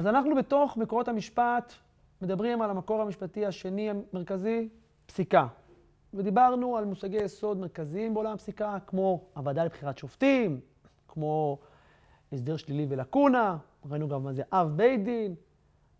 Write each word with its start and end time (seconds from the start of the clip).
אז 0.00 0.06
אנחנו 0.06 0.34
בתוך 0.34 0.76
מקורות 0.76 1.08
המשפט 1.08 1.72
מדברים 2.22 2.62
על 2.62 2.70
המקור 2.70 3.02
המשפטי 3.02 3.46
השני 3.46 3.90
המרכזי, 3.90 4.68
פסיקה. 5.06 5.46
ודיברנו 6.14 6.76
על 6.76 6.84
מושגי 6.84 7.16
יסוד 7.16 7.58
מרכזיים 7.58 8.14
בעולם 8.14 8.32
הפסיקה, 8.32 8.78
כמו 8.86 9.24
הוועדה 9.36 9.64
לבחירת 9.64 9.98
שופטים, 9.98 10.60
כמו 11.08 11.58
הסדר 12.32 12.56
שלילי 12.56 12.86
ולקונה, 12.88 13.56
ראינו 13.90 14.08
גם 14.08 14.22
מה 14.22 14.32
זה 14.32 14.42
אב 14.52 14.68
בית 14.76 15.04
דין, 15.04 15.34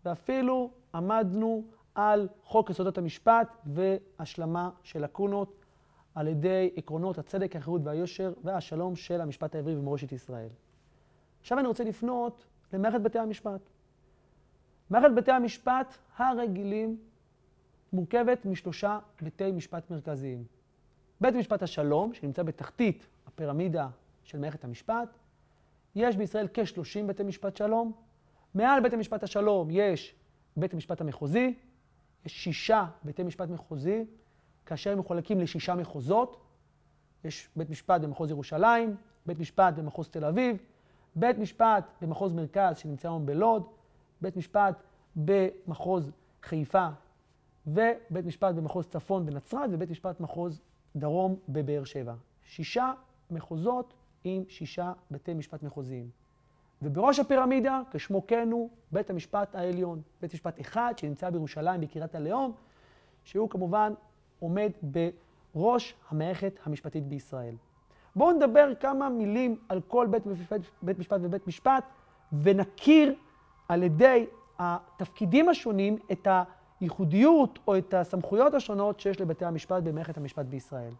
ואפילו 0.05 0.71
עמדנו 0.95 1.63
על 1.95 2.27
חוק 2.43 2.69
יסודות 2.69 2.97
המשפט 2.97 3.57
והשלמה 3.65 4.69
של 4.83 5.03
לקונות 5.03 5.65
על 6.15 6.27
ידי 6.27 6.69
עקרונות 6.75 7.17
הצדק, 7.17 7.55
החירות 7.55 7.81
והיושר 7.83 8.33
והשלום 8.43 8.95
של 8.95 9.21
המשפט 9.21 9.55
העברי 9.55 9.75
ומורשת 9.75 10.11
ישראל. 10.11 10.49
עכשיו 11.41 11.59
אני 11.59 11.67
רוצה 11.67 11.83
לפנות 11.83 12.45
למערכת 12.73 13.01
בתי 13.01 13.19
המשפט. 13.19 13.70
מערכת 14.91 15.15
בתי 15.15 15.31
המשפט 15.31 15.93
הרגילים 16.17 16.97
מורכבת 17.93 18.45
משלושה 18.45 18.99
בתי 19.21 19.51
משפט 19.51 19.91
מרכזיים. 19.91 20.43
בית 21.21 21.35
משפט 21.35 21.63
השלום, 21.63 22.13
שנמצא 22.13 22.43
בתחתית 22.43 23.07
הפירמידה 23.27 23.87
של 24.23 24.39
מערכת 24.39 24.63
המשפט, 24.63 25.17
יש 25.95 26.15
בישראל 26.15 26.47
כ-30 26.53 27.05
בתי 27.07 27.23
משפט 27.23 27.55
שלום. 27.55 27.91
מעל 28.53 28.81
בית 28.81 28.93
המשפט 28.93 29.23
השלום 29.23 29.67
יש 29.71 30.15
בית 30.57 30.73
המשפט 30.73 31.01
המחוזי, 31.01 31.53
יש 32.25 32.43
שישה 32.43 32.85
בתי 33.05 33.23
משפט 33.23 33.49
מחוזי, 33.49 34.05
כאשר 34.65 34.91
הם 34.91 34.99
מחולקים 34.99 35.39
לשישה 35.39 35.75
מחוזות. 35.75 36.41
יש 37.23 37.49
בית 37.55 37.69
משפט 37.69 38.01
במחוז 38.01 38.31
ירושלים, 38.31 38.95
בית 39.25 39.39
משפט 39.39 39.73
במחוז 39.73 40.09
תל 40.09 40.25
אביב, 40.25 40.57
בית 41.15 41.37
משפט 41.37 41.83
במחוז 42.01 42.33
מרכז 42.33 42.77
שנמצא 42.77 43.07
היום 43.07 43.25
בלוד, 43.25 43.67
בית 44.21 44.37
משפט 44.37 44.83
במחוז 45.15 46.11
חיפה 46.43 46.87
ובית 47.67 48.25
משפט 48.25 48.55
במחוז 48.55 48.87
צפון 48.87 49.25
בנצרת 49.25 49.69
ובית 49.73 49.89
משפט 49.89 50.19
מחוז 50.19 50.61
דרום 50.95 51.35
בבאר 51.49 51.83
שבע. 51.83 52.13
שישה 52.43 52.93
מחוזות 53.31 53.93
עם 54.23 54.43
שישה 54.47 54.93
בתי 55.11 55.33
משפט 55.33 55.63
מחוזיים. 55.63 56.09
ובראש 56.81 57.19
הפירמידה, 57.19 57.81
כשמו 57.91 58.27
כן 58.27 58.51
הוא, 58.51 58.69
בית 58.91 59.09
המשפט 59.09 59.55
העליון. 59.55 60.01
בית 60.21 60.33
משפט 60.33 60.61
אחד 60.61 60.93
שנמצא 60.97 61.29
בירושלים 61.29 61.81
בקריית 61.81 62.15
הלאום, 62.15 62.53
שהוא 63.23 63.49
כמובן 63.49 63.93
עומד 64.39 64.71
בראש 65.53 65.95
המערכת 66.09 66.59
המשפטית 66.63 67.07
בישראל. 67.07 67.55
בואו 68.15 68.31
נדבר 68.31 68.75
כמה 68.79 69.09
מילים 69.09 69.59
על 69.69 69.81
כל 69.81 70.07
בית, 70.11 70.27
בית, 70.27 70.61
בית 70.81 70.99
משפט 70.99 71.19
ובית 71.23 71.47
משפט, 71.47 71.83
ונכיר 72.41 73.15
על 73.71 73.83
ידי 73.83 74.25
התפקידים 74.59 75.49
השונים 75.49 75.97
את 76.11 76.27
הייחודיות 76.79 77.59
או 77.67 77.77
את 77.77 77.93
הסמכויות 77.93 78.53
השונות 78.53 78.99
שיש 78.99 79.21
לבתי 79.21 79.45
המשפט 79.45 79.83
במערכת 79.83 80.17
המשפט 80.17 80.45
בישראל. 80.45 80.93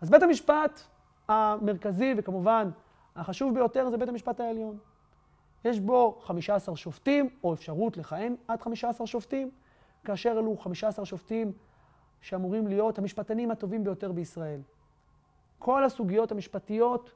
אז 0.00 0.10
בית 0.10 0.22
המשפט 0.22 0.80
המרכזי 1.28 2.14
וכמובן 2.16 2.70
החשוב 3.16 3.54
ביותר 3.54 3.90
זה 3.90 3.96
בית 3.96 4.08
המשפט 4.08 4.40
העליון. 4.40 4.78
יש 5.64 5.80
בו 5.80 6.18
15 6.22 6.76
שופטים, 6.76 7.28
או 7.44 7.54
אפשרות 7.54 7.96
לכהן 7.96 8.36
עד 8.48 8.62
15 8.62 9.06
שופטים, 9.06 9.50
כאשר 10.04 10.30
אלו 10.38 10.56
15 10.56 11.04
שופטים 11.04 11.52
שאמורים 12.20 12.66
להיות 12.66 12.98
המשפטנים 12.98 13.50
הטובים 13.50 13.84
ביותר 13.84 14.12
בישראל. 14.12 14.60
כל 15.58 15.84
הסוגיות 15.84 16.32
המשפטיות 16.32 17.10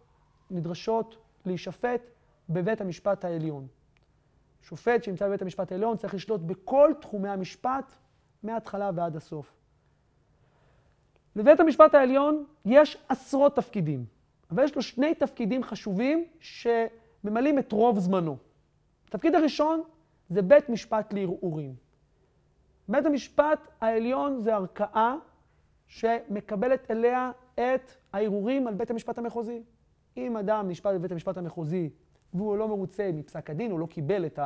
נדרשות 0.51 1.17
להישפט 1.45 2.01
בבית 2.49 2.81
המשפט 2.81 3.25
העליון. 3.25 3.67
שופט 4.63 5.05
שנמצא 5.05 5.27
בבית 5.27 5.43
המשפט 5.43 5.73
העליון 5.73 5.97
צריך 5.97 6.15
לשלוט 6.15 6.41
בכל 6.41 6.93
תחומי 7.01 7.29
המשפט 7.29 7.93
מההתחלה 8.43 8.91
ועד 8.95 9.17
הסוף. 9.17 9.57
לבית 11.37 11.61
המשפט 11.61 11.95
העליון 11.95 12.45
יש 12.65 12.99
עשרות 13.09 13.57
תפקידים, 13.57 14.05
אבל 14.51 14.65
יש 14.65 14.77
לו 14.77 14.83
שני 14.83 15.15
תפקידים 15.15 15.63
חשובים 15.63 16.25
שממלאים 16.41 17.59
את 17.59 17.73
רוב 17.73 17.99
זמנו. 17.99 18.37
התפקיד 19.09 19.35
הראשון 19.35 19.83
זה 20.29 20.43
בית 20.43 20.69
משפט 20.69 21.13
לערעורים. 21.13 21.75
בית 22.89 23.07
המשפט 23.07 23.69
העליון 23.81 24.41
זה 24.41 24.55
ערכאה 24.55 25.17
שמקבלת 25.87 26.91
אליה 26.91 27.31
את 27.55 27.91
הערעורים 28.13 28.67
על 28.67 28.75
בית 28.75 28.91
המשפט 28.91 29.19
המחוזי. 29.19 29.63
אם 30.17 30.37
אדם 30.37 30.69
נשפט 30.69 30.95
בבית 30.95 31.13
המשפט 31.13 31.37
המחוזי 31.37 31.91
והוא 32.37 32.57
לא 32.57 32.69
מרוצה 32.69 33.11
מפסק 33.15 33.51
הדין, 33.51 33.71
הוא 33.71 33.81
לא 33.81 33.87
קיבל 33.87 34.27
את 34.27 34.39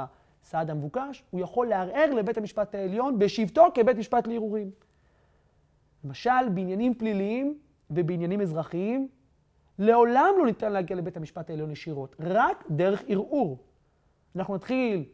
הסעד 0.43 0.71
המבוקש, 0.71 1.25
הוא 1.31 1.41
יכול 1.41 1.67
לערער 1.67 2.11
לבית 2.11 2.39
המשפט 2.39 2.75
העליון 2.75 3.19
בשבתו 3.19 3.67
כבית 3.75 3.97
משפט 3.97 4.27
לערעורים. 4.27 4.71
למשל, 6.05 6.49
בעניינים 6.55 6.95
פליליים 6.95 7.59
ובעניינים 7.91 8.41
אזרחיים, 8.41 9.09
לעולם 9.79 10.35
לא 10.39 10.47
ניתן 10.47 10.73
להגיע 10.73 10.97
לבית 10.97 11.17
המשפט 11.17 11.51
העליון 11.51 11.71
ישירות, 11.71 12.17
רק 12.21 12.65
דרך 12.71 13.03
ערעור. 13.09 13.59
אנחנו 14.37 14.55
נתחיל 14.55 15.05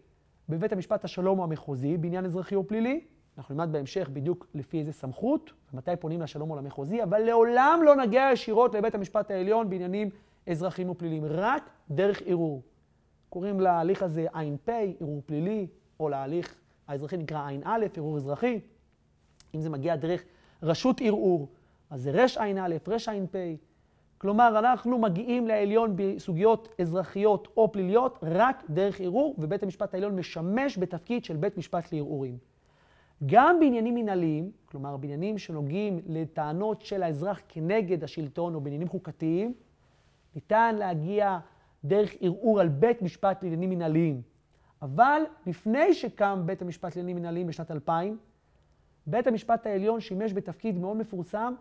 בבית 0.48 0.72
המשפט 0.72 1.04
השלום 1.04 1.38
או 1.38 1.44
המחוזי, 1.44 1.96
בעניין 1.96 2.24
אזרחי 2.24 2.54
או 2.54 2.66
פלילי. 2.66 3.00
אנחנו 3.38 3.54
נלמד 3.54 3.72
בהמשך 3.72 4.08
בדיוק 4.12 4.46
לפי 4.54 4.78
איזה 4.78 4.92
סמכות, 4.92 5.52
ומתי 5.72 5.90
פונים 6.00 6.22
לשלום 6.22 6.50
או 6.50 6.56
למחוזי, 6.56 7.02
אבל 7.02 7.18
לעולם 7.18 7.80
לא 7.84 7.96
נגיע 7.96 8.28
ישירות 8.32 8.74
לבית 8.74 8.94
המשפט 8.94 9.30
העליון 9.30 9.70
בעניינים 9.70 10.10
אזרחיים 10.46 10.88
או 10.88 10.98
פליליים, 10.98 11.24
רק 11.24 11.70
דרך 11.90 12.22
ערעור. 12.26 12.62
קוראים 13.28 13.60
להליך 13.60 14.02
הזה 14.02 14.26
עין 14.32 14.56
פ', 14.64 14.68
ערעור 15.00 15.22
פלילי, 15.26 15.66
או 16.00 16.08
להליך 16.08 16.54
האזרחי 16.88 17.16
נקרא 17.16 17.46
עין 17.46 17.60
א', 17.64 17.86
ערעור 17.96 18.16
אזרחי. 18.16 18.60
אם 19.54 19.60
זה 19.60 19.70
מגיע 19.70 19.96
דרך 19.96 20.24
רשות 20.62 21.00
ערעור, 21.00 21.48
אז 21.90 22.02
זה 22.02 22.10
רש 22.10 22.38
עין 22.38 22.58
א', 22.58 22.74
רש 22.88 23.08
עין 23.08 23.26
פ'. 23.26 23.36
כלומר, 24.18 24.58
אנחנו 24.58 24.98
מגיעים 24.98 25.46
לעליון 25.46 25.92
בסוגיות 25.96 26.74
אזרחיות 26.80 27.48
או 27.56 27.72
פליליות 27.72 28.18
רק 28.22 28.64
דרך 28.70 29.00
ערעור, 29.00 29.34
ובית 29.38 29.62
המשפט 29.62 29.94
העליון 29.94 30.16
משמש 30.16 30.78
בתפקיד 30.78 31.24
של 31.24 31.36
בית 31.36 31.58
משפט 31.58 31.92
לערעורים. 31.92 32.38
גם 33.26 33.60
בעניינים 33.60 33.94
מנהליים, 33.94 34.50
כלומר 34.64 34.96
בעניינים 34.96 35.38
שנוגעים 35.38 36.00
לטענות 36.06 36.82
של 36.82 37.02
האזרח 37.02 37.40
כנגד 37.48 38.04
השלטון 38.04 38.54
או 38.54 38.60
בעניינים 38.60 38.88
חוקתיים, 38.88 39.54
ניתן 40.36 40.74
להגיע 40.78 41.38
דרך 41.84 42.14
ערעור 42.20 42.60
על 42.60 42.68
בית 42.68 43.02
משפט 43.02 43.42
לעניינים 43.42 43.70
מנהליים. 43.70 44.22
אבל 44.82 45.22
לפני 45.46 45.94
שקם 45.94 46.42
בית 46.46 46.62
המשפט 46.62 46.96
לעניינים 46.96 47.16
מנהליים 47.22 47.46
בשנת 47.46 47.70
2000, 47.70 48.18
בית 49.06 49.26
המשפט 49.26 49.66
העליון 49.66 50.00
שימש 50.00 50.32
בתפקיד 50.32 50.78
מאוד 50.78 50.96
מפורסם, 50.96 51.54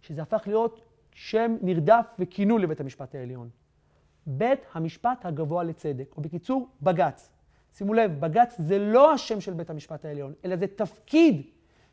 שזה 0.00 0.22
הפך 0.22 0.42
להיות 0.46 0.80
שם 1.12 1.56
נרדף 1.62 2.06
וכינוי 2.18 2.62
לבית 2.62 2.80
המשפט 2.80 3.14
העליון. 3.14 3.48
בית 4.26 4.60
המשפט 4.72 5.26
הגבוה 5.26 5.64
לצדק, 5.64 6.14
או 6.16 6.22
בקיצור, 6.22 6.68
בג"ץ. 6.82 7.30
שימו 7.72 7.94
לב, 7.94 8.20
בג"ץ 8.20 8.54
זה 8.58 8.78
לא 8.78 9.12
השם 9.12 9.40
של 9.40 9.52
בית 9.52 9.70
המשפט 9.70 10.04
העליון, 10.04 10.32
אלא 10.44 10.56
זה 10.56 10.66
תפקיד 10.66 11.42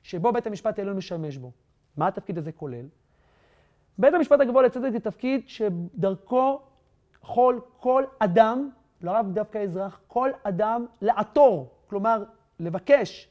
שבו 0.04 0.34
בית 0.34 0.48
המשפט 0.48 0.80
העליון 0.80 0.98
משמש 0.98 1.38
בו. 1.38 1.52
מה 1.98 2.08
התפקיד 2.08 2.38
הזה 2.38 2.52
כולל? 2.52 2.86
בית 4.00 4.14
המשפט 4.14 4.40
הגבוה 4.40 4.64
לצדק 4.64 4.90
זה 4.92 5.00
תפקיד 5.00 5.42
שדרכו 5.48 6.60
יכול 7.24 7.62
כל 7.80 8.04
אדם, 8.20 8.70
לא 9.02 9.12
רק 9.12 9.26
דווקא 9.26 9.58
אזרח, 9.58 10.00
כל 10.08 10.30
אדם 10.44 10.86
לעתור, 11.02 11.70
כלומר 11.88 12.24
לבקש 12.60 13.30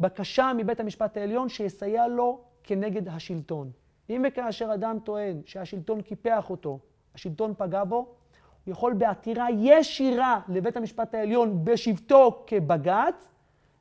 בקשה 0.00 0.52
מבית 0.56 0.80
המשפט 0.80 1.16
העליון 1.16 1.48
שיסייע 1.48 2.08
לו 2.08 2.40
כנגד 2.62 3.08
השלטון. 3.08 3.70
אם 4.10 4.24
וכאשר 4.28 4.74
אדם 4.74 4.98
טוען 5.04 5.40
שהשלטון 5.46 6.02
קיפח 6.02 6.50
אותו, 6.50 6.78
השלטון 7.14 7.54
פגע 7.58 7.84
בו, 7.84 7.96
הוא 7.96 8.72
יכול 8.72 8.92
בעתירה 8.92 9.46
ישירה 9.50 10.40
לבית 10.48 10.76
המשפט 10.76 11.14
העליון 11.14 11.64
בשבתו 11.64 12.44
כבג"ץ, 12.46 13.28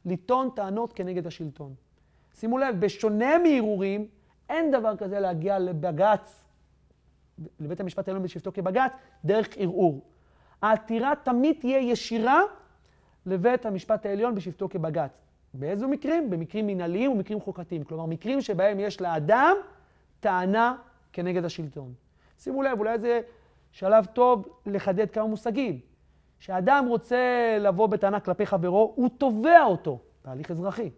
לטעון 0.06 0.50
טענות 0.56 0.94
כנגד 0.94 1.28
השלטון. 1.28 1.74
שימו 2.34 2.57
לב, 2.57 2.80
בשונה 2.80 3.38
מערעורים, 3.38 4.07
אין 4.50 4.72
דבר 4.72 4.98
כזה 4.98 5.19
להגיע 5.19 5.60
לבג"ץ, 5.60 6.44
לבית 7.60 7.80
המשפט 7.80 8.07
העליון 8.07 8.24
בשבתו 8.24 8.51
כבג"ץ, 8.54 8.92
דרך 9.25 9.48
ערעור. 9.57 10.01
העתירה 10.62 11.13
תמיד 11.24 11.56
תהיה 11.60 11.80
ישירה 11.80 12.42
לבית 13.25 13.66
המשפט 13.66 14.06
העליון 14.06 14.36
בשבתו 14.36 14.69
כבג"ץ. 14.69 15.12
באיזו 15.54 15.88
מקרים? 15.88 16.30
במקרים 16.30 16.68
מנהליים 16.68 17.12
ומקרים 17.12 17.42
חוקתיים. 17.42 17.84
כלומר, 17.84 18.06
מקרים 18.06 18.42
שבהם 18.42 18.80
יש 18.80 19.01
לאדם 19.01 19.56
טענה 20.19 20.75
כנגד 21.13 21.46
השלטון. 21.46 21.94
שימו 22.38 22.63
לב, 22.63 22.80
אולי 22.80 23.00
זה 23.00 23.22
שלב 23.72 24.06
טוב 24.06 24.48
לחדד 24.66 25.12
כמה 25.12 25.28
מושגים. 25.28 25.80
כשאדם 26.39 26.86
רוצה 26.89 27.18
לבוא 27.60 27.88
בטענה 27.88 28.19
כלפי 28.19 28.46
חברו, 28.46 28.94
הוא 28.96 29.10
תובע 29.18 29.63
אותו 29.63 30.00
בהליך 30.25 30.51
אזרחי. 30.51 30.89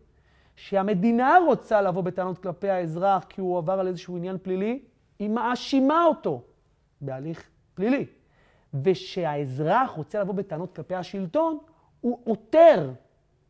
כשהמדינה 0.56 1.38
רוצה 1.48 1.82
לבוא 1.82 2.02
בטענות 2.02 2.38
כלפי 2.38 2.70
האזרח 2.70 3.24
כי 3.24 3.42
הוא 3.42 3.58
עבר 3.58 3.80
על 3.80 3.88
איזשהו 3.88 4.18
עניין 4.18 4.38
פלילי, 4.42 4.80
היא 5.20 5.30
מאשימה 5.30 6.06
אותו 6.06 6.44
בהליך 7.02 7.50
פלילי. 7.74 8.06
וכשהאזרח 8.84 9.92
רוצה 9.92 10.20
לבוא 10.20 10.34
בטענות 10.34 10.76
כלפי 10.76 10.96
השלטון, 10.96 11.58
הוא 12.02 12.20
עותר 12.24 12.92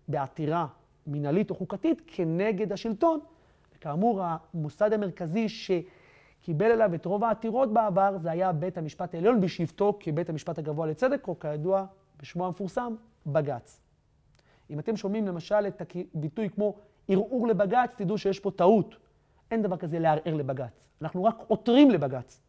בעתירה 0.07 0.67
מינהלית 1.07 1.49
או 1.49 1.55
חוקתית 1.55 2.01
כנגד 2.07 2.71
השלטון. 2.71 3.19
וכאמור, 3.75 4.21
המוסד 4.23 4.93
המרכזי 4.93 5.49
שקיבל 5.49 6.71
אליו 6.71 6.95
את 6.95 7.05
רוב 7.05 7.23
העתירות 7.23 7.73
בעבר, 7.73 8.17
זה 8.17 8.31
היה 8.31 8.51
בית 8.51 8.77
המשפט 8.77 9.13
העליון 9.13 9.41
בשבתו 9.41 9.97
כבית 9.99 10.29
המשפט 10.29 10.57
הגבוה 10.57 10.87
לצדק, 10.87 11.27
או 11.27 11.39
כידוע 11.39 11.85
בשמו 12.21 12.45
המפורסם, 12.45 12.95
בג"ץ. 13.25 13.81
אם 14.69 14.79
אתם 14.79 14.97
שומעים 14.97 15.27
למשל 15.27 15.67
את 15.67 15.81
הביטוי 16.15 16.49
כמו 16.49 16.75
ערעור 17.07 17.47
לבג"ץ, 17.47 17.89
תדעו 17.95 18.17
שיש 18.17 18.39
פה 18.39 18.51
טעות. 18.51 18.95
אין 19.51 19.61
דבר 19.61 19.77
כזה 19.77 19.99
לערער 19.99 20.33
לבג"ץ. 20.35 20.71
אנחנו 21.01 21.23
רק 21.23 21.35
עותרים 21.47 21.91
לבג"ץ. 21.91 22.41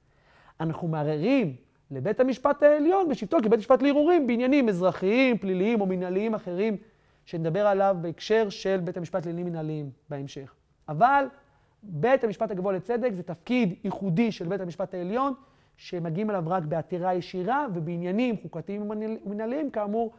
אנחנו 0.60 0.88
מערערים 0.88 1.56
לבית 1.90 2.20
המשפט 2.20 2.62
העליון 2.62 3.08
בשבתו 3.08 3.36
כבית 3.42 3.58
משפט 3.58 3.82
לערעורים 3.82 4.26
בעניינים 4.26 4.68
אזרחיים, 4.68 5.38
פליליים 5.38 5.80
או 5.80 5.86
מנהליים 5.86 6.34
אחרים, 6.34 6.76
שנדבר 7.24 7.66
עליו 7.66 7.96
בהקשר 8.00 8.48
של 8.48 8.80
בית 8.84 8.96
המשפט 8.96 9.26
לעניינים 9.26 9.52
מנהליים 9.52 9.90
בהמשך. 10.10 10.54
אבל 10.88 11.26
בית 11.82 12.24
המשפט 12.24 12.50
הגבוה 12.50 12.72
לצדק 12.72 13.12
זה 13.12 13.22
תפקיד 13.22 13.74
ייחודי 13.84 14.32
של 14.32 14.48
בית 14.48 14.60
המשפט 14.60 14.94
העליון, 14.94 15.34
שמגיעים 15.76 16.30
אליו 16.30 16.44
רק 16.46 16.62
בעתירה 16.62 17.14
ישירה 17.14 17.66
ובעניינים 17.74 18.36
חוקתיים 18.42 18.90
ומנהליים, 19.24 19.70
כאמור, 19.70 20.12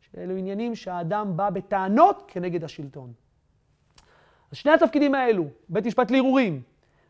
שאלו 0.00 0.36
עניינים 0.36 0.74
שהאדם 0.74 1.36
בא 1.36 1.50
בטענות 1.50 2.24
כנגד 2.28 2.64
השלטון. 2.64 3.12
אז 4.52 4.58
שני 4.58 4.72
התפקידים 4.72 5.14
האלו, 5.14 5.44
בית 5.68 5.86
משפט 5.86 6.10
לערעורים 6.10 6.62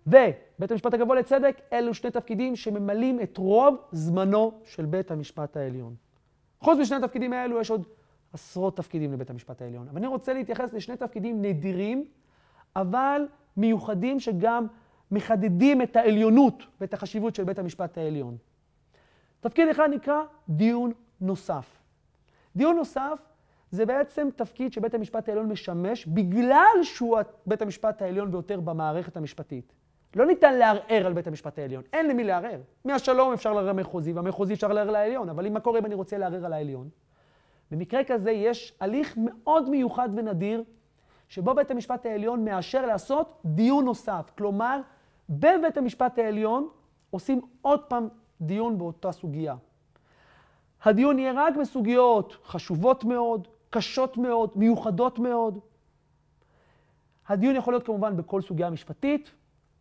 ובית 0.07 0.71
המשפט 0.71 0.95
הגבוה 0.95 1.17
לצדק, 1.17 1.61
אלו 1.73 1.95
שני 1.95 2.11
תפקידים 2.11 2.57
שממלאים 2.57 3.21
את 3.21 3.37
רוב 3.37 3.77
זמנו 3.93 4.53
של 4.65 4.85
בית 4.85 5.11
המשפט 5.11 5.57
העליון. 5.57 5.95
חוץ 6.61 6.79
משני 6.79 6.97
התפקידים 6.97 7.33
האלו 7.33 7.61
יש 7.61 7.71
עוד 7.71 7.87
עשרות 8.33 8.77
תפקידים 8.77 9.13
לבית 9.13 9.31
המשפט 9.31 9.63
העליון. 9.63 9.89
אבל 9.89 9.99
אני 9.99 10.07
רוצה 10.07 10.33
להתייחס 10.33 10.73
לשני 10.73 10.97
תפקידים 10.97 11.43
נדירים, 11.43 12.05
אבל 12.77 13.27
מיוחדים 13.57 14.21
שגם 14.21 14.67
מחדדים 15.11 15.83
את 15.83 15.97
העליונות 15.97 16.63
ואת 16.81 16.95
החשיבות 16.95 17.35
של 17.35 17.45
בית 17.45 17.59
המשפט 17.59 17.99
העליון. 17.99 18.37
תפקיד 19.41 19.69
אחד 19.69 19.89
נקרא 19.91 20.23
דיון 20.49 20.93
נוסף. 21.21 21.79
דיון 22.57 22.77
נוסף 22.77 23.19
זה 23.73 23.87
בעצם 23.87 24.29
תפקיד 24.37 24.73
שבית 24.73 24.95
המשפט 24.95 25.29
העליון 25.29 25.49
משמש 25.49 26.07
בגלל 26.07 26.83
שהוא 26.83 27.19
בית 27.47 27.63
המשפט 27.63 28.03
העליון 28.03 28.31
ביותר 28.31 28.61
במערכת 28.61 29.17
המשפטית. 29.17 29.73
לא 30.17 30.27
ניתן 30.27 30.59
לערער 30.59 31.07
על 31.07 31.13
בית 31.13 31.27
המשפט 31.27 31.59
העליון, 31.59 31.83
אין 31.93 32.09
למי 32.09 32.25
לערער. 32.25 32.61
מהשלום 32.85 33.33
אפשר 33.33 33.53
לערער 33.53 33.73
מחוזי, 33.73 34.13
והמחוזי 34.13 34.55
אפשר 34.55 34.69
לערער 34.69 34.91
לעליון, 34.91 35.29
אבל 35.29 35.47
אם 35.47 35.53
מה 35.53 35.61
קורה 35.61 35.79
אם 35.79 35.87
אני 35.87 35.95
רוצה 35.95 36.19
לערער 36.19 36.47
על 36.47 36.53
העליון? 36.53 36.89
במקרה 37.71 38.05
כזה 38.05 38.31
יש 38.31 38.75
הליך 38.81 39.15
מאוד 39.17 39.71
מיוחד 39.71 40.09
ונדיר, 40.17 40.65
שבו 41.29 41.55
בית 41.55 41.71
המשפט 41.71 42.07
העליון 42.07 42.45
מאשר 42.45 42.87
לעשות 42.87 43.41
דיון 43.45 43.85
נוסף. 43.85 44.31
כלומר, 44.39 44.81
בבית 45.29 45.77
המשפט 45.77 46.19
העליון 46.19 46.69
עושים 47.11 47.41
עוד 47.63 47.81
פעם 47.85 48.09
דיון 48.41 48.79
באותה 48.79 49.13
סוגיה. 49.13 49.55
הדיון 50.85 51.19
יהיה 51.19 51.33
רק 51.37 51.57
בסוגיות 51.57 52.37
חשובות 52.45 53.05
מאוד, 53.05 53.49
קשות 53.73 54.17
מאוד, 54.17 54.51
מיוחדות 54.57 55.19
מאוד. 55.19 55.59
הדיון 57.29 57.57
יכול 57.57 57.75
להיות 57.75 57.87
כמובן 57.87 58.17
בכל 58.17 58.43
סוגיה 58.43 58.71
משפטית, 58.71 59.31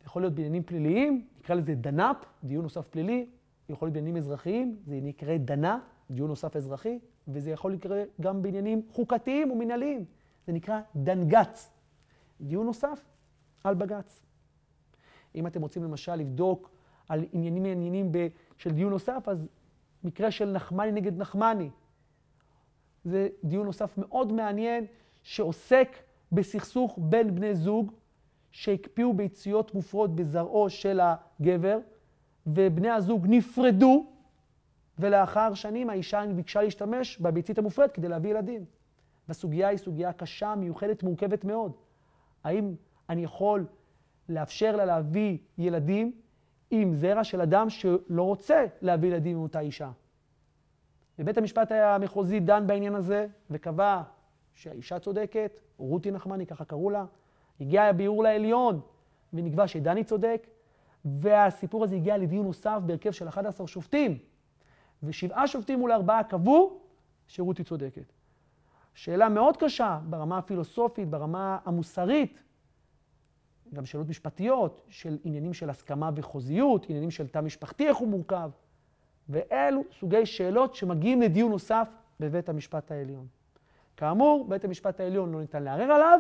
יכול 0.06 0.22
להיות 0.22 0.34
בעניינים 0.34 0.64
פליליים, 0.64 1.28
נקרא 1.40 1.56
לזה 1.56 1.76
דנ"פ, 1.76 2.18
דיון 2.44 2.64
נוסף 2.64 2.88
פלילי, 2.88 3.30
יכול 3.70 3.86
להיות 3.86 3.94
בעניינים 3.94 4.18
אזרחיים, 4.18 4.80
זה 4.86 5.00
נקרא 5.02 5.38
דנ"א, 5.38 5.78
דיון 6.12 6.30
נוסף 6.30 6.56
אזרחי, 6.56 7.00
וזה 7.28 7.52
יכול 7.52 7.74
לקרות 7.74 7.98
גם 8.22 8.42
בעניינים 8.42 8.82
חוקתיים 8.92 9.52
ומנהליים, 9.52 10.06
זה 10.48 10.54
נקרא 10.54 10.82
דנג"ץ, 10.96 11.72
דיון 12.42 12.66
נוסף 12.66 13.06
על 13.64 13.76
בג"ץ. 13.76 14.22
אם 15.36 15.48
אתם 15.48 15.62
רוצים 15.62 15.84
למשל 15.84 16.16
לבדוק 16.16 16.72
על 17.10 17.26
עניינים 17.32 17.64
מעניינים 17.64 18.12
של 18.58 18.72
דיון 18.72 18.92
נוסף, 18.92 19.24
אז 19.28 19.48
מקרה 20.04 20.32
של 20.32 20.52
נחמני 20.52 20.92
נגד 20.92 21.18
נחמני. 21.18 21.70
זה 23.04 23.28
דיון 23.44 23.66
נוסף 23.66 23.98
מאוד 23.98 24.34
מעניין 24.34 24.86
שעוסק 25.24 25.98
בסכסוך 26.32 27.00
בין 27.02 27.36
בני 27.36 27.56
זוג 27.56 27.92
שהקפיאו 28.52 29.14
ביציות 29.14 29.76
מופרות 29.76 30.16
בזרעו 30.16 30.70
של 30.70 31.00
הגבר, 31.04 31.80
ובני 32.48 32.90
הזוג 32.90 33.26
נפרדו, 33.30 34.06
ולאחר 35.00 35.54
שנים 35.54 35.90
האישה 35.90 36.24
ביקשה 36.36 36.62
להשתמש 36.62 37.18
בביצית 37.18 37.58
המופרדת 37.58 37.92
כדי 37.92 38.08
להביא 38.08 38.32
ילדים. 38.32 38.66
והסוגיה 39.28 39.68
היא 39.68 39.78
סוגיה 39.78 40.14
קשה, 40.14 40.56
מיוחדת, 40.56 41.04
מורכבת 41.04 41.44
מאוד. 41.44 41.72
האם 42.44 42.76
אני 43.10 43.24
יכול 43.24 43.66
לאפשר 44.30 44.76
לה 44.76 44.86
להביא 44.86 45.38
ילדים 45.58 46.12
עם 46.72 46.96
זרע 46.96 47.24
של 47.24 47.42
אדם 47.42 47.70
שלא 47.70 48.24
רוצה 48.24 48.66
להביא 48.82 49.10
ילדים 49.10 49.38
עם 49.38 49.44
אותה 49.44 49.60
אישה? 49.60 49.92
ובית 51.22 51.38
המשפט 51.38 51.72
המחוזי 51.72 52.40
דן 52.40 52.68
בעניין 52.68 52.96
הזה 52.96 53.28
וקבע 53.50 54.02
שהאישה 54.54 55.00
צודקת, 55.00 55.60
רותי 55.78 56.12
נחמני, 56.12 56.46
ככה 56.46 56.66
קראו 56.66 56.90
לה, 56.90 57.06
הגיע 57.62 57.84
הביאור 57.84 58.24
לעליון 58.24 58.82
ונקבע 59.34 59.68
שדני 59.68 60.04
צודק, 60.04 60.48
והסיפור 61.06 61.84
הזה 61.84 61.96
הגיע 61.96 62.18
לדיון 62.18 62.46
נוסף 62.46 62.80
בהרכב 62.86 63.12
של 63.12 63.28
11 63.28 63.68
שופטים, 63.68 64.18
ושבעה 65.04 65.48
שופטים 65.48 65.80
מול 65.80 65.92
ארבעה 65.92 66.24
קבעו 66.24 66.80
שרותי 67.28 67.64
צודקת. 67.64 68.14
שאלה 68.94 69.30
מאוד 69.30 69.58
קשה 69.58 70.00
ברמה 70.10 70.38
הפילוסופית, 70.38 71.10
ברמה 71.10 71.58
המוסרית, 71.66 72.44
גם 73.74 73.86
שאלות 73.86 74.10
משפטיות 74.10 74.82
של 74.90 75.18
עניינים 75.24 75.54
של 75.54 75.70
הסכמה 75.70 76.10
וחוזיות, 76.16 76.86
עניינים 76.90 77.12
של 77.12 77.28
תא 77.28 77.40
משפחתי, 77.40 77.88
איך 77.88 77.98
הוא 77.98 78.08
מורכב. 78.08 78.50
ואלו 79.32 79.84
סוגי 80.00 80.26
שאלות 80.26 80.76
שמגיעים 80.76 81.22
לדיון 81.22 81.52
נוסף 81.52 81.90
בבית 82.20 82.50
המשפט 82.50 82.92
העליון. 82.92 83.28
כאמור, 83.98 84.46
בית 84.50 84.66
המשפט 84.66 85.00
העליון 85.00 85.32
לא 85.32 85.40
ניתן 85.40 85.64
לערער 85.64 85.92
עליו, 85.92 86.20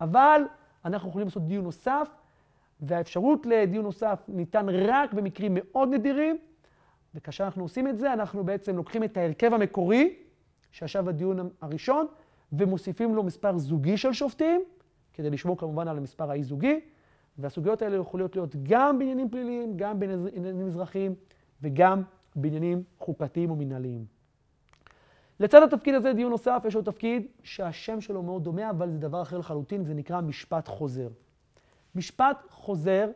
אבל 0.00 0.42
אנחנו 0.84 1.08
יכולים 1.08 1.26
לעשות 1.28 1.46
דיון 1.46 1.64
נוסף, 1.64 2.08
והאפשרות 2.80 3.46
לדיון 3.46 3.84
נוסף 3.84 4.24
ניתן 4.28 4.66
רק 4.68 5.12
במקרים 5.12 5.52
מאוד 5.54 5.88
נדירים, 5.88 6.38
וכאשר 7.14 7.44
אנחנו 7.44 7.62
עושים 7.62 7.88
את 7.88 7.98
זה, 7.98 8.12
אנחנו 8.12 8.44
בעצם 8.44 8.76
לוקחים 8.76 9.04
את 9.04 9.16
ההרכב 9.16 9.52
המקורי, 9.54 10.14
שישב 10.70 11.04
בדיון 11.06 11.50
הראשון, 11.60 12.06
ומוסיפים 12.52 13.14
לו 13.14 13.22
מספר 13.22 13.58
זוגי 13.58 13.96
של 13.96 14.12
שופטים, 14.12 14.64
כדי 15.12 15.30
לשמור 15.30 15.58
כמובן 15.58 15.88
על 15.88 15.96
המספר 15.96 16.30
האי-זוגי, 16.30 16.80
והסוגיות 17.38 17.82
האלה 17.82 17.96
יכולות 17.96 18.36
להיות 18.36 18.56
גם 18.62 18.98
בעניינים 18.98 19.30
פליליים, 19.30 19.76
גם 19.76 20.00
בעניינים 20.00 20.66
אזרחיים, 20.66 21.14
וגם 21.62 22.02
בעניינים 22.36 22.82
חוקתיים 22.98 23.50
או 23.50 23.56
מנהליים. 23.56 24.04
לצד 25.40 25.62
התפקיד 25.62 25.94
הזה, 25.94 26.12
דיון 26.12 26.30
נוסף, 26.30 26.62
יש 26.66 26.74
עוד 26.74 26.84
תפקיד 26.84 27.26
שהשם 27.42 28.00
שלו 28.00 28.22
מאוד 28.22 28.44
דומה, 28.44 28.70
אבל 28.70 28.90
זה 28.90 28.98
דבר 28.98 29.22
אחר 29.22 29.38
לחלוטין, 29.38 29.84
זה 29.84 29.94
נקרא 29.94 30.20
משפט 30.20 30.68
חוזר. 30.68 31.08
משפט 31.94 32.46
חוזר 32.50 33.10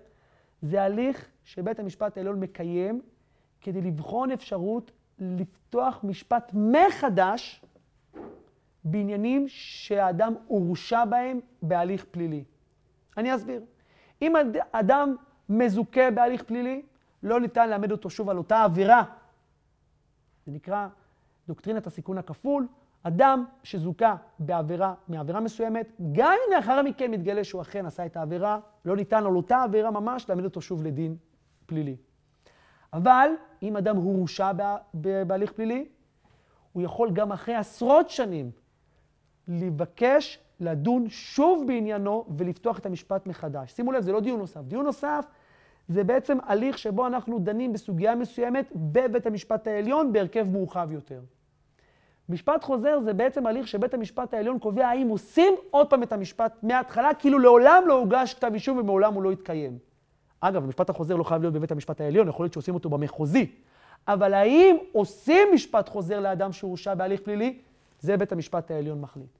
זה 0.63 0.83
הליך 0.83 1.29
שבית 1.45 1.81
המשפט 1.81 2.17
העליון 2.17 2.41
מקיים 2.41 3.01
כדי 3.61 3.81
לבחון 3.81 4.31
אפשרות 4.31 4.93
לפתוח 5.19 6.01
משפט 6.05 6.53
מחדש 6.55 7.63
בעניינים 8.85 9.45
שהאדם 9.49 10.35
הורשע 10.47 11.05
בהם 11.05 11.41
בהליך 11.63 12.05
פלילי. 12.11 12.45
אני 13.17 13.35
אסביר. 13.35 13.63
אם 14.23 14.33
אדם 14.73 15.17
מזוכה 15.49 16.11
בהליך 16.11 16.43
פלילי, 16.43 16.83
לא 17.27 17.41
ניתן 17.41 17.71
לאמד 17.71 17.93
אותו 17.93 18.11
שוב 18.11 18.31
על 18.31 18.39
אותה 18.39 18.63
עבירה. 18.63 19.03
זה 20.47 20.53
נקרא 20.53 20.89
דוקטרינת 21.49 21.87
הסיכון 21.87 22.19
הכפול. 22.19 22.67
אדם 23.03 23.45
שזוכה 23.63 24.17
בעבירה, 24.39 24.95
מעבירה 25.09 25.41
מסוימת, 25.41 25.93
גם 26.13 26.33
אם 26.33 26.57
לאחר 26.57 26.83
מכן 26.83 27.11
מתגלה 27.11 27.45
שהוא 27.45 27.63
אכן 27.63 27.87
עשה 27.87 28.07
את 28.07 28.17
העבירה, 28.17 28.59
לא 28.85 28.97
ניתן 28.97 29.27
על 29.27 29.37
אותה 29.37 29.63
עבירה 29.63 29.91
ממש 29.91 30.29
להעמיד 30.29 30.45
אותו 30.45 30.61
שוב 30.61 30.83
לדין 30.83 31.17
פלילי. 31.67 31.97
אבל 32.93 33.31
אם 33.63 33.77
אדם 33.77 33.97
הורשע 33.97 34.53
בהליך 35.27 35.53
פלילי, 35.53 35.89
הוא 36.73 36.83
יכול 36.83 37.11
גם 37.11 37.33
אחרי 37.33 37.55
עשרות 37.55 38.11
שנים 38.11 38.51
לבקש 39.49 40.39
לדון 40.61 41.09
שוב 41.09 41.65
בעניינו 41.67 42.27
ולפתוח 42.37 42.79
את 42.79 42.87
המשפט 42.87 43.27
מחדש. 43.27 43.73
שימו 43.73 43.93
לב, 43.93 44.03
זה 44.03 44.13
לא 44.13 44.21
דיון 44.21 44.39
נוסף. 44.39 44.61
דיון 44.61 44.85
נוסף 44.85 45.27
זה 45.89 46.05
בעצם 46.05 46.39
הליך 46.47 46.79
שבו 46.79 47.07
אנחנו 47.07 47.39
דנים 47.39 47.73
בסוגיה 47.73 48.15
מסוימת 48.15 48.73
בבית 48.75 49.27
המשפט 49.27 49.67
העליון 49.67 50.13
בהרכב 50.13 50.47
מורחב 50.49 50.89
יותר. 50.93 51.21
משפט 52.29 52.65
חוזר 52.65 53.01
זה 53.01 53.13
בעצם 53.13 53.47
הליך 53.47 53.69
שבית 53.69 53.95
המשפט 53.95 54.35
העליון 54.35 54.59
קובע 54.59 54.87
האם 54.87 55.09
עושים 55.09 55.55
עוד 55.71 55.91
פעם 55.91 56.03
את 56.03 56.13
המשפט 56.13 56.53
מההתחלה, 56.63 57.15
כאילו 57.15 57.39
לעולם 57.39 57.83
לא 57.87 57.95
הוגש 57.95 58.35
כתב 58.35 58.51
אישום 58.55 58.79
ומעולם 58.79 59.15
הוא 59.15 59.23
לא 59.23 59.31
התקיים. 59.31 59.79
אגב, 60.41 60.65
המשפט 60.65 60.91
החוזר 60.91 61.17
לא 61.17 61.25
חייב 61.25 61.43
להיות 61.43 61.55
בבית 61.55 61.73
המשפט 61.73 62.01
העליון, 62.01 62.29
יכול 62.29 62.45
להיות 62.45 62.53
שעושים 62.53 62.75
אותו 62.75 62.89
במחוזי. 62.89 63.53
אבל 64.09 64.35
האם 64.35 64.77
עושים 64.93 65.49
משפט 65.55 65.89
חוזר 65.89 66.21
לאדם 66.21 66.53
שהורשע 66.53 66.95
בהליך 66.95 67.21
פלילי? 67.21 67.59
זה 68.01 68.17
בית 68.17 68.33
המשפט 68.33 68.71
העליון 68.71 69.01
מחליט. 69.01 69.39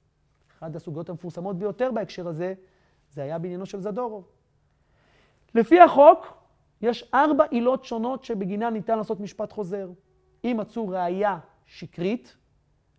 אחת 0.57 0.75
הסוגיות 0.75 1.09
המפורסמות 1.09 1.59
ביותר 1.59 1.91
בהקשר 1.91 2.27
הזה, 2.27 2.53
זה 3.09 3.21
היה 3.21 3.39
בעניינו 3.39 3.65
של 3.65 3.81
זדורוב. 3.81 4.27
לפי 5.55 5.81
החוק, 5.81 6.37
יש 6.81 7.11
ארבע 7.13 7.43
עילות 7.49 7.85
שונות 7.85 8.23
שבגינן 8.23 8.73
ניתן 8.73 8.97
לעשות 8.97 9.19
משפט 9.19 9.51
חוזר. 9.51 9.89
אם 10.43 10.57
מצאו 10.59 10.87
ראייה 10.87 11.39
שקרית, 11.65 12.37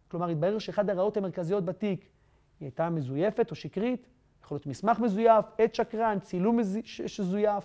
כלומר, 0.09 0.29
התברר 0.29 0.59
שאחד 0.59 0.91
הראיות 0.91 1.17
המרכזיות 1.17 1.65
בתיק 1.65 2.01
היא 2.01 2.67
הייתה 2.67 2.91
מזויפת 2.91 3.51
או 3.51 3.57
שקרית, 3.57 4.07
יכול 4.45 4.55
להיות 4.55 4.67
מסמך 4.67 4.99
מזויף, 4.99 5.45
עד 5.59 5.75
שקרן, 5.75 6.19
צילום 6.23 6.59
שזויף, 6.85 7.65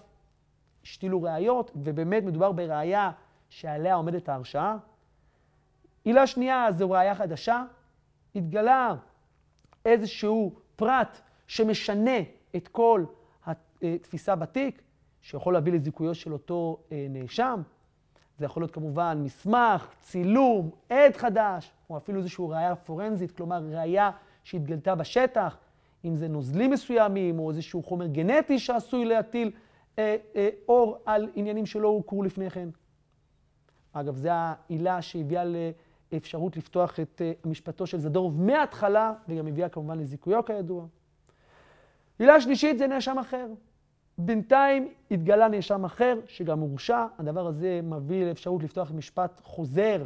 השתילו 0.83 1.21
ראיות, 1.21 1.71
ובאמת 1.75 2.23
מדובר 2.23 2.51
בראייה 2.51 3.11
שעליה 3.49 3.95
עומדת 3.95 4.29
ההרשעה. 4.29 4.77
עילה 6.03 6.27
שנייה 6.27 6.71
זו 6.71 6.91
ראייה 6.91 7.15
חדשה, 7.15 7.63
התגלה 8.35 8.95
איזשהו 9.85 10.55
פרט 10.75 11.21
שמשנה 11.47 12.17
את 12.55 12.67
כל 12.67 13.05
התפיסה 13.83 14.35
בתיק, 14.35 14.81
שיכול 15.21 15.53
להביא 15.53 15.73
לזיכויו 15.73 16.15
של 16.15 16.33
אותו 16.33 16.77
אה, 16.91 17.07
נאשם. 17.09 17.61
זה 18.37 18.45
יכול 18.45 18.63
להיות 18.63 18.71
כמובן 18.71 19.21
מסמך, 19.23 19.87
צילום, 20.01 20.69
עד 20.89 21.17
חדש, 21.17 21.71
או 21.89 21.97
אפילו 21.97 22.19
איזושהי 22.19 22.45
ראייה 22.49 22.75
פורנזית, 22.75 23.31
כלומר 23.31 23.63
ראייה 23.71 24.11
שהתגלתה 24.43 24.95
בשטח, 24.95 25.57
אם 26.05 26.15
זה 26.15 26.27
נוזלים 26.27 26.71
מסוימים, 26.71 27.39
או 27.39 27.49
איזשהו 27.49 27.83
חומר 27.83 28.07
גנטי 28.07 28.59
שעשוי 28.59 29.05
להטיל 29.05 29.51
אה, 29.99 30.15
אה, 30.35 30.49
אור 30.67 30.97
על 31.05 31.29
עניינים 31.35 31.65
שלא 31.65 31.87
הוכרו 31.87 32.23
לפני 32.23 32.49
כן. 32.49 32.69
אגב, 33.93 34.15
זו 34.15 34.29
העילה 34.31 35.01
שהביאה 35.01 35.43
לאפשרות 36.11 36.57
לפתוח 36.57 36.99
את 36.99 37.21
אה, 37.25 37.31
משפטו 37.45 37.87
של 37.87 37.99
זדורוב 37.99 38.41
מההתחלה, 38.41 39.13
וגם 39.29 39.47
הביאה 39.47 39.69
כמובן 39.69 39.99
לזיכויו 39.99 40.45
כידוע. 40.45 40.85
עילה 42.19 42.41
שלישית 42.41 42.77
זה 42.77 42.87
נאשם 42.87 43.19
אחר. 43.19 43.47
בינתיים 44.17 44.93
התגלה 45.11 45.47
נאשם 45.47 45.85
אחר 45.85 46.19
שגם 46.27 46.59
הורשע, 46.59 47.05
הדבר 47.17 47.47
הזה 47.47 47.79
מביא 47.83 48.25
לאפשרות 48.25 48.63
לפתוח 48.63 48.91
משפט 48.91 49.41
חוזר 49.43 50.05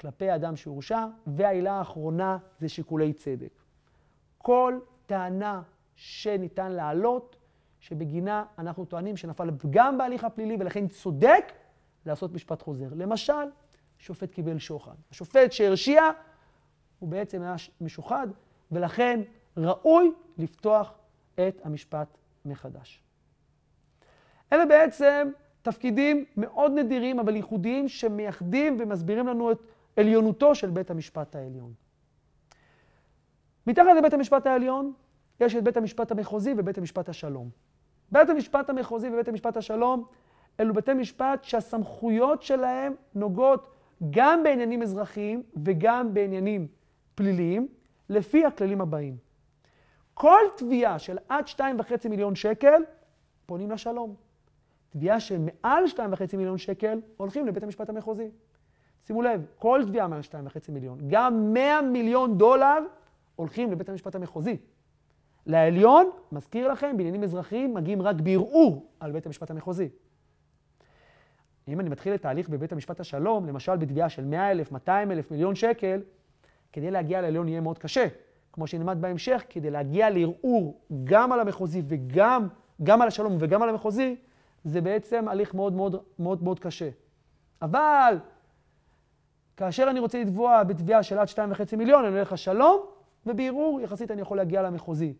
כלפי 0.00 0.30
האדם 0.30 0.56
שהורשע, 0.56 1.06
והעילה 1.26 1.72
האחרונה 1.72 2.38
זה 2.58 2.68
שיקולי 2.68 3.12
צדק. 3.12 3.62
כל 4.38 4.78
טענה 5.06 5.62
שניתן 5.94 6.72
להעלות, 6.72 7.36
שבגינה 7.80 8.44
אנחנו 8.58 8.84
טוענים 8.84 9.16
שנפל 9.16 9.50
פגם 9.58 9.98
בהליך 9.98 10.24
הפלילי 10.24 10.56
ולכן 10.60 10.88
צודק 10.88 11.52
לעשות 12.06 12.32
משפט 12.32 12.62
חוזר. 12.62 12.88
למשל, 12.96 13.32
שופט 13.98 14.32
קיבל 14.32 14.58
שוחד. 14.58 14.94
השופט 15.10 15.52
שהרשיע 15.52 16.02
הוא 16.98 17.08
בעצם 17.08 17.42
היה 17.42 17.54
משוחד, 17.80 18.26
ולכן 18.72 19.20
ראוי 19.56 20.12
לפתוח 20.38 20.92
את 21.34 21.60
המשפט 21.64 22.18
מחדש. 22.44 23.05
אלה 24.52 24.66
בעצם 24.66 25.30
תפקידים 25.62 26.24
מאוד 26.36 26.72
נדירים 26.72 27.18
אבל 27.18 27.36
ייחודיים 27.36 27.88
שמייחדים 27.88 28.76
ומסבירים 28.80 29.26
לנו 29.26 29.52
את 29.52 29.62
עליונותו 29.96 30.54
של 30.54 30.70
בית 30.70 30.90
המשפט 30.90 31.36
העליון. 31.36 31.72
מתחת 33.66 33.96
לבית 33.98 34.12
המשפט 34.12 34.46
העליון 34.46 34.92
יש 35.40 35.56
את 35.56 35.64
בית 35.64 35.76
המשפט 35.76 36.10
המחוזי 36.10 36.54
ובית 36.56 36.78
המשפט 36.78 37.08
השלום. 37.08 37.50
בית 38.12 38.30
המשפט 38.30 38.70
המחוזי 38.70 39.08
ובית 39.08 39.28
המשפט 39.28 39.56
השלום 39.56 40.04
אלו 40.60 40.74
בתי 40.74 40.94
משפט 40.94 41.44
שהסמכויות 41.44 42.42
שלהם 42.42 42.94
נוגעות 43.14 43.68
גם 44.10 44.42
בעניינים 44.42 44.82
אזרחיים 44.82 45.42
וגם 45.64 46.14
בעניינים 46.14 46.66
פליליים, 47.14 47.68
לפי 48.08 48.44
הכללים 48.44 48.80
הבאים. 48.80 49.16
כל 50.14 50.40
תביעה 50.56 50.98
של 50.98 51.18
עד 51.28 51.44
2.5 51.46 52.08
מיליון 52.08 52.34
שקל, 52.34 52.82
פונים 53.46 53.70
לשלום. 53.70 54.14
תביעה 54.90 55.20
של 55.20 55.38
מעל 55.38 55.84
2.5 55.96 56.36
מיליון 56.36 56.58
שקל, 56.58 57.00
הולכים 57.16 57.46
לבית 57.46 57.62
המשפט 57.62 57.88
המחוזי. 57.88 58.30
שימו 59.06 59.22
לב, 59.22 59.46
כל 59.58 59.82
תביעה 59.86 60.08
מעל 60.08 60.20
2.5 60.20 60.72
מיליון, 60.72 60.98
גם 61.08 61.52
100 61.52 61.82
מיליון 61.82 62.38
דולר, 62.38 62.78
הולכים 63.36 63.72
לבית 63.72 63.88
המשפט 63.88 64.14
המחוזי. 64.14 64.56
לעליון, 65.46 66.10
מזכיר 66.32 66.68
לכם, 66.72 66.96
בעניינים 66.96 67.22
אזרחיים 67.22 67.74
מגיעים 67.74 68.02
רק 68.02 68.16
בערעור 68.16 68.86
על 69.00 69.12
בית 69.12 69.26
המשפט 69.26 69.50
המחוזי. 69.50 69.88
אם 71.68 71.80
אני 71.80 71.88
מתחיל 71.88 72.14
את 72.14 72.24
ההליך 72.24 72.48
בבית 72.48 72.72
המשפט 72.72 73.00
השלום, 73.00 73.46
למשל 73.46 73.76
בתביעה 73.76 74.08
של 74.08 74.24
100,000, 74.24 74.72
200,000, 74.72 75.30
מיליון 75.30 75.54
שקל, 75.54 76.02
כדי 76.72 76.90
להגיע 76.90 77.20
לעליון 77.20 77.48
יהיה 77.48 77.60
מאוד 77.60 77.78
קשה. 77.78 78.06
כמו 78.52 78.66
שנלמד 78.66 79.00
בהמשך, 79.00 79.44
כדי 79.48 79.70
להגיע 79.70 80.10
לערעור 80.10 80.80
גם 81.04 81.32
על 81.32 81.40
המחוזי 81.40 81.82
וגם 81.88 82.48
גם 82.82 83.02
על 83.02 83.08
השלום 83.08 83.36
וגם 83.40 83.62
על 83.62 83.68
המחוזי, 83.68 84.16
זה 84.66 84.80
בעצם 84.80 85.28
הליך 85.28 85.54
מאוד 85.54 85.72
מאוד 85.72 85.96
מאוד 86.18 86.42
מאוד 86.42 86.60
קשה. 86.60 86.88
אבל 87.62 88.18
כאשר 89.56 89.86
אני 89.90 90.00
רוצה 90.00 90.20
לתבוע 90.20 90.62
בתביעה 90.62 91.02
של 91.02 91.18
עד 91.18 91.28
2.5 91.28 91.76
מיליון, 91.76 92.04
אני 92.04 92.14
הולך 92.14 92.32
לשלום, 92.32 92.86
ובערעור 93.26 93.80
יחסית 93.80 94.10
אני 94.10 94.22
יכול 94.22 94.36
להגיע 94.36 94.62
למחוזי. 94.62 95.14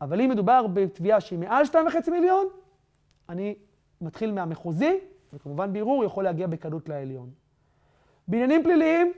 אבל 0.00 0.20
אם 0.20 0.30
מדובר 0.30 0.66
בתביעה 0.66 1.20
שהיא 1.20 1.38
מעל 1.38 1.64
2.5 1.64 2.10
מיליון, 2.10 2.46
אני 3.28 3.54
מתחיל 4.00 4.32
מהמחוזי, 4.32 4.98
וכמובן 5.32 5.72
בערעור 5.72 6.04
יכול 6.04 6.24
להגיע 6.24 6.46
בקלות 6.46 6.88
לעליון. 6.88 7.30
בעניינים 8.28 8.62
פליליים, 8.62 9.12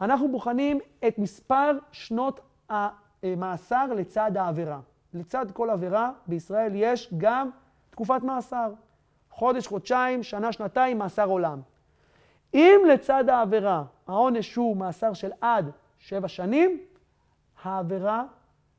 אנחנו 0.00 0.32
בוחנים 0.32 0.78
את 1.08 1.18
מספר 1.18 1.78
שנות 1.92 2.40
המאסר 2.68 3.86
לצד 3.96 4.36
העבירה. 4.36 4.80
לצד 5.14 5.50
כל 5.50 5.70
עבירה 5.70 6.10
בישראל 6.26 6.72
יש 6.74 7.14
גם 7.16 7.50
תקופת 7.90 8.22
מאסר. 8.22 8.72
חודש, 9.36 9.66
חודשיים, 9.66 10.22
שנה, 10.22 10.52
שנתיים, 10.52 10.98
מאסר 10.98 11.28
עולם. 11.28 11.60
אם 12.54 12.80
לצד 12.92 13.28
העבירה 13.28 13.84
העונש 14.06 14.54
הוא 14.54 14.76
מאסר 14.76 15.12
של 15.12 15.30
עד 15.40 15.70
שבע 15.98 16.28
שנים, 16.28 16.80
העבירה 17.62 18.24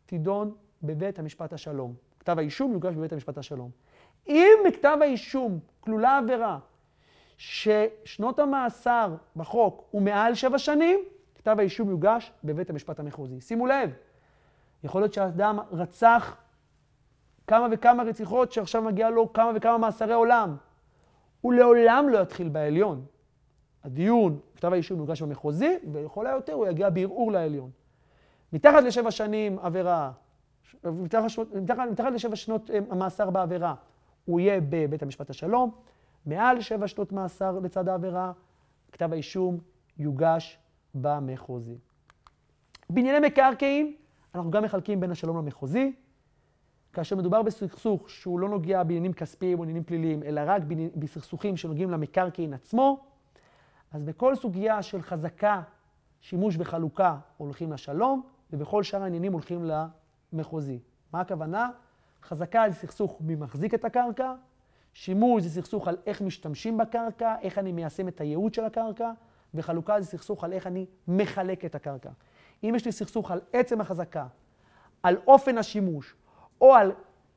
תידון 0.05 0.55
בבית 0.83 1.19
המשפט 1.19 1.53
השלום. 1.53 1.93
כתב 2.19 2.39
האישום 2.39 2.73
יוגש 2.73 2.95
בבית 2.95 3.13
המשפט 3.13 3.37
השלום. 3.37 3.69
אם 4.27 4.51
בכתב 4.67 4.97
האישום 5.01 5.59
כלולה 5.79 6.17
עבירה 6.17 6.59
ששנות 7.37 8.39
המאסר 8.39 9.15
בחוק 9.35 9.87
הוא 9.91 10.01
מעל 10.01 10.35
שבע 10.35 10.57
שנים, 10.57 10.99
כתב 11.35 11.55
האישום 11.59 11.89
יוגש 11.89 12.31
בבית 12.43 12.69
המשפט 12.69 12.99
המחוזי. 12.99 13.41
שימו 13.41 13.67
לב, 13.67 13.91
יכול 14.83 15.01
להיות 15.01 15.13
שהאדם 15.13 15.59
רצח 15.71 16.37
כמה 17.47 17.67
וכמה 17.71 18.03
רציחות 18.03 18.51
שעכשיו 18.51 18.81
מגיע 18.81 19.09
לו 19.09 19.33
כמה 19.33 19.51
וכמה 19.55 19.77
מאסרי 19.77 20.13
עולם. 20.13 20.55
הוא 21.41 21.53
לעולם 21.53 22.09
לא 22.09 22.17
יתחיל 22.17 22.49
בעליון. 22.49 23.05
הדיון, 23.83 24.39
כתב 24.55 24.73
האישום 24.73 24.99
יוגש 24.99 25.21
במחוזי, 25.21 25.77
ולכל 25.93 26.27
היותר 26.27 26.53
הוא 26.53 26.67
יגיע 26.67 26.89
בערעור 26.89 27.31
לעליון. 27.31 27.69
מתחת 28.53 28.83
לשבע 28.83 29.11
שנים 29.11 29.59
עבירה, 29.59 30.11
מתחת, 30.83 31.23
מתחת, 31.55 31.87
מתחת 31.91 32.11
לשבע 32.13 32.35
שנות 32.35 32.71
אה, 32.71 32.95
מאסר 32.95 33.29
בעבירה, 33.29 33.75
הוא 34.25 34.39
יהיה 34.39 34.61
בבית 34.69 35.03
המשפט 35.03 35.29
השלום. 35.29 35.71
מעל 36.25 36.61
שבע 36.61 36.87
שנות 36.87 37.11
מאסר 37.11 37.59
לצד 37.59 37.89
העבירה, 37.89 38.31
כתב 38.91 39.13
האישום 39.13 39.57
יוגש 39.97 40.59
במחוזי. 40.95 41.77
בענייני 42.89 43.27
מקרקעין, 43.27 43.95
אנחנו 44.35 44.51
גם 44.51 44.63
מחלקים 44.63 44.99
בין 44.99 45.11
השלום 45.11 45.37
למחוזי. 45.37 45.93
כאשר 46.93 47.15
מדובר 47.15 47.41
בסכסוך 47.41 48.09
שהוא 48.09 48.39
לא 48.39 48.49
נוגע 48.49 48.83
בעניינים 48.83 49.13
כספיים 49.13 49.59
או 49.59 49.63
עניינים 49.63 49.83
פליליים, 49.83 50.23
אלא 50.23 50.41
רק 50.45 50.61
בסכסוכים 50.95 51.57
שנוגעים 51.57 51.91
למקרקעין 51.91 52.53
עצמו, 52.53 52.99
אז 53.91 54.03
בכל 54.03 54.35
סוגיה 54.35 54.81
של 54.81 55.01
חזקה, 55.01 55.61
שימוש 56.21 56.55
וחלוקה 56.59 57.17
הולכים 57.37 57.71
לשלום, 57.71 58.21
ובכל 58.53 58.83
שאר 58.83 59.03
העניינים 59.03 59.33
הולכים 59.33 59.69
למחוזי. 60.33 60.79
מה 61.13 61.21
הכוונה? 61.21 61.69
חזקה 62.23 62.63
זה 62.69 62.75
סכסוך 62.75 63.17
מי 63.21 63.35
מחזיק 63.35 63.73
את 63.73 63.85
הקרקע, 63.85 64.33
שימוש 64.93 65.43
זה 65.43 65.61
סכסוך 65.61 65.87
על 65.87 65.97
איך 66.05 66.21
משתמשים 66.21 66.77
בקרקע, 66.77 67.35
איך 67.41 67.57
אני 67.57 67.71
מיישם 67.71 68.07
את 68.07 68.21
הייעוד 68.21 68.53
של 68.53 68.65
הקרקע, 68.65 69.11
וחלוקה 69.53 70.01
זה 70.01 70.07
סכסוך 70.07 70.43
על 70.43 70.53
איך 70.53 70.67
אני 70.67 70.85
מחלק 71.07 71.65
את 71.65 71.75
הקרקע. 71.75 72.09
אם 72.63 72.73
יש 72.75 72.85
לי 72.85 72.91
סכסוך 72.91 73.31
על 73.31 73.41
עצם 73.53 73.81
החזקה, 73.81 74.27
על 75.03 75.17
אופן 75.27 75.57
השימוש, 75.57 76.15
או 76.61 76.75
על 76.75 76.91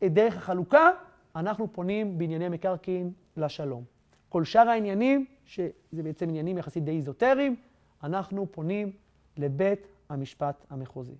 דרך 0.05 0.37
החלוקה, 0.37 0.91
אנחנו 1.37 1.73
פונים 1.73 2.19
בענייני 2.19 2.49
מקרקעין 2.49 3.13
לשלום. 3.37 3.85
כל 4.29 4.45
שאר 4.45 4.69
העניינים, 4.69 5.25
שזה 5.45 6.03
בעצם 6.03 6.29
עניינים 6.29 6.59
יחסית 6.59 6.85
די 6.85 6.97
איזוטריים, 6.97 7.57
אנחנו 8.03 8.47
פונים 8.53 8.93
לבית 9.37 9.87
המשפט 10.09 10.67
המחוזי. 10.71 11.15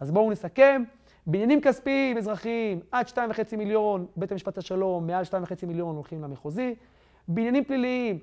אז 0.00 0.10
בואו 0.10 0.30
נסכם. 0.30 0.82
בעניינים 1.26 1.60
כספיים, 1.60 2.18
אזרחיים, 2.18 2.80
עד 2.90 3.06
2.5 3.06 3.56
מיליון, 3.56 4.06
בית 4.16 4.32
המשפט 4.32 4.58
השלום, 4.58 5.06
מעל 5.06 5.24
2.5 5.24 5.66
מיליון 5.66 5.96
הולכים 5.96 6.22
למחוזי. 6.22 6.74
בעניינים 7.28 7.64
פליליים, 7.64 8.18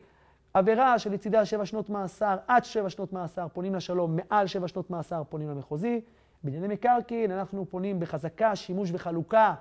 עבירה 0.53 0.99
שלצידה 0.99 1.45
שבע 1.45 1.65
שנות 1.65 1.89
מאסר 1.89 2.37
עד 2.47 2.65
שבע 2.65 2.89
שנות 2.89 3.13
מאסר 3.13 3.47
פונים 3.53 3.75
לשלום, 3.75 4.15
מעל 4.15 4.47
שבע 4.47 4.67
שנות 4.67 4.89
מאסר 4.89 5.23
פונים 5.29 5.49
למחוזי. 5.49 6.01
בענייני 6.43 6.67
מקרקעין 6.67 7.31
אנחנו 7.31 7.65
פונים 7.69 7.99
בחזקה, 7.99 8.55
שימוש 8.55 8.89
וחלוקה 8.93 9.55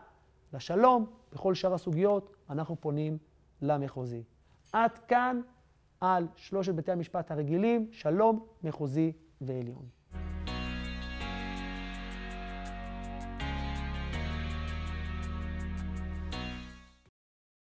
לשלום, 0.53 1.07
בכל 1.33 1.55
שאר 1.55 1.75
הסוגיות 1.75 2.37
אנחנו 2.51 2.77
פונים 2.81 3.19
למחוזי. 3.63 4.23
עד 4.73 4.99
כאן 4.99 5.41
על 6.01 6.27
שלושת 6.37 6.75
בתי 6.75 6.93
המשפט 6.93 7.31
הרגילים, 7.31 7.89
שלום, 7.93 8.47
מחוזי 8.63 9.13
ועליון. 9.41 9.96